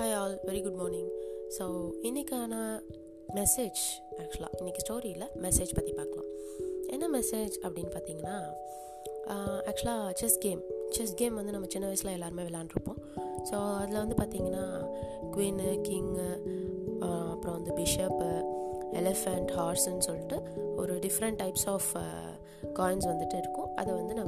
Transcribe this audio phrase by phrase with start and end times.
[0.00, 1.08] Very good morning
[1.56, 1.64] so
[2.02, 2.54] இன்றைக்கான
[3.34, 3.80] message
[4.22, 6.28] ஆக்சுவலாக இன்றைக்கி ஸ்டோரியில் மெசேஜ் பற்றி பார்க்கலாம்.
[6.94, 8.36] என்ன மெசேஜ் அப்படின்னு பார்த்தீங்கன்னா
[9.70, 10.62] ஆக்சுவலாக செஸ் கேம்
[10.96, 12.98] செஸ் கேம் வந்து நம்ம சின்ன வயசில் எல்லாருமே விளாண்டுருப்போம்
[13.50, 14.64] ஸோ அதில் வந்து பார்த்திங்கன்னா
[15.34, 16.30] குவீனு கிங்கு
[17.32, 18.30] அப்புறம் வந்து பிஷப்பு
[19.00, 20.38] எலிஃபண்ட் ஹார்ஸ்ன்னு சொல்லிட்டு
[20.76, 21.90] ஒரு டிஃப்ரெண்ட் டைப்ஸ் ஆஃப்
[22.78, 23.68] காயின்ஸ் வந்துட்டு இருக்கும்.
[23.76, 24.21] அதை வந்து நம்ம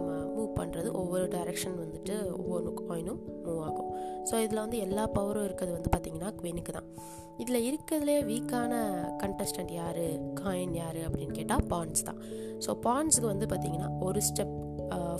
[1.00, 3.90] ஒவ்வொரு டைரெக்ஷன் வந்துட்டு ஒவ்வொரு காயினும் மூவ் ஆகும்.
[4.28, 6.88] ஸோ இதில் வந்து எல்லா பவரும் இருக்கிறது வந்து பார்த்திங்கன்னா குவீனுக்கு தான்.
[7.42, 8.72] இதில் இருக்கிறதுலே வீக்கான
[9.22, 10.04] கண்டஸ்டன்ட் யார்?
[10.42, 11.00] காயின் யார்?
[11.08, 12.20] அப்படின்னு கேட்டால் பான்ஸ் தான்.
[12.66, 14.54] ஸோ பான்ஸுக்கு வந்து பார்த்திங்கன்னா ஒரு ஸ்டெப்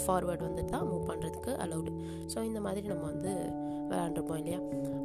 [0.05, 1.92] ஃபார்வேர்டு வந்துட்டு தான் மூவ் பண்ணுறதுக்கு அலௌடு
[2.33, 3.33] ஸோ இந்த மாதிரி நம்ம வந்து
[3.91, 4.61] விளாண்டுருப்போம் இல்லையா?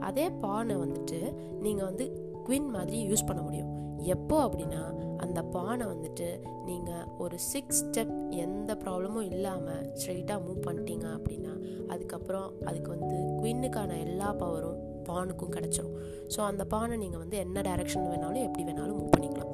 [0.07, 1.19] அதே பானை வந்துட்டு
[1.65, 2.05] நீங்கள் வந்து
[2.47, 3.71] குவின் மாதிரி யூஸ் பண்ண முடியும்.
[4.15, 4.81] எப்போ அப்படின்னா
[5.23, 6.27] அந்த பானை வந்துட்டு
[6.67, 8.13] நீங்கள் ஒரு சிக்ஸ் ஸ்டெப்
[8.45, 11.53] எந்த ப்ராப்ளமும் இல்லாமல் ஸ்ட்ரெயிட்டாக மூவ் பண்ணிட்டீங்க அப்படின்னா
[11.93, 15.95] அதுக்கப்புறம் அதுக்கு வந்து குவின்னுக்கான எல்லா பவரும் பானுக்கும் கிடச்சிரும்.
[16.33, 19.53] ஸோ அந்த பானை நீங்கள் வந்து என்ன டைரெக்ஷன் வேணாலும் எப்படி வேணாலும் மூவ் பண்ணிக்கலாம்.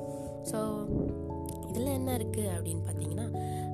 [0.52, 0.58] ஸோ
[1.70, 3.28] இதில் என்ன இருக்குது அப்படின்னு பார்த்தீங்கன்னா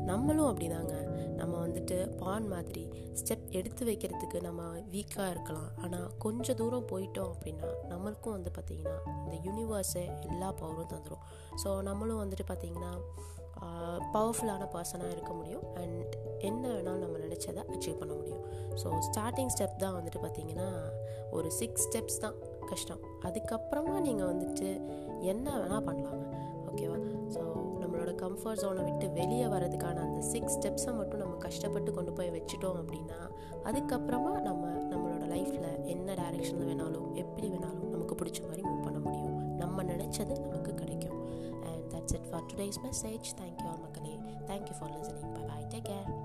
[0.10, 0.94] நம்மளும் அப்படிதாங்க.
[1.42, 2.84] நம்ம வந்துட்டு பான் மாதிரி
[3.20, 4.62] ஸ்டெப் எடுத்து வைக்கிறதுக்கு நம்ம
[4.94, 5.70] வீக்காக இருக்கலாம்.
[5.84, 11.26] ஆனால் கொஞ்சம் தூரம் போயிட்டோம் அப்படின்னா நம்மளுக்கும் வந்து பார்த்திங்கன்னா இந்த யூனிவர்ஸை எல்லா பவரும் தந்துடும்
[11.64, 12.94] ஸோ நம்மளும் வந்துட்டு பார்த்திங்கன்னா
[14.14, 15.66] பவர்ஃபுல்லான பர்சனாக இருக்க முடியும்.
[15.82, 16.14] அண்ட்
[16.50, 18.44] என்ன வேணாலும் நம்ம நினச்சதை அச்சீவ் பண்ண முடியும்.
[18.82, 20.70] ஸோ ஸ்டார்டிங் ஸ்டெப் தான் வந்துட்டு பார்த்திங்கன்னா
[21.38, 22.38] ஒரு சிக்ஸ் ஸ்டெப்ஸ் தான்
[22.72, 23.04] கஷ்டம்.
[23.28, 24.70] அதுக்கப்புறமா நீங்கள் வந்துட்டு
[25.32, 26.26] என்ன வேணால் பண்ணலாங்க.
[28.22, 33.20] கம்ஃபர்ட் ஜோனை விட்டு வெளியே வரதுக்கான அந்த சிக்ஸ் ஸ்டெப்ஸை மட்டும் நம்ம கஷ்டப்பட்டு கொண்டு போய் வச்சுட்டோம் அப்படின்னா
[33.64, 39.56] அதுக்கப்புறமா நம்ம நம்மளோட லைஃப்பில் என்ன டைரெக்ஷனில் வேணாலும் எப்படி வேணாலும் நமக்கு பிடிச்ச மாதிரி மூவ் பண்ண முடியும்.
[39.56, 41.20] நம்ம நினச்சது நமக்கு கிடைக்கும்.
[41.64, 44.14] And that's it for today's message thank you all மக்களே.
[44.48, 46.21] Thank you for listening bye bye take care